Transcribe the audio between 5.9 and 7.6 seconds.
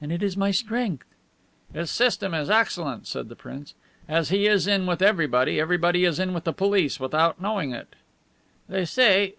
is in with the police, without